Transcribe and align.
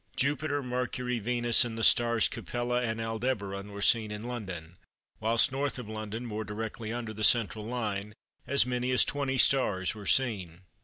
Jupiter, 0.15 0.63
Mercury, 0.63 1.19
Venus, 1.19 1.63
and 1.63 1.77
the 1.77 1.83
stars 1.83 2.27
Capella 2.27 2.81
and 2.81 2.99
Aldebaran 2.99 3.71
were 3.71 3.83
seen 3.83 4.09
in 4.09 4.23
London, 4.23 4.77
whilst 5.19 5.53
N. 5.53 5.59
of 5.59 5.87
London, 5.87 6.25
more 6.25 6.43
directly 6.43 6.91
under 6.91 7.13
the 7.13 7.23
central 7.23 7.65
line, 7.67 8.15
as 8.47 8.65
many 8.65 8.89
as 8.89 9.05
twenty 9.05 9.37
stars 9.37 9.93
were 9.93 10.07
seen. 10.07 10.61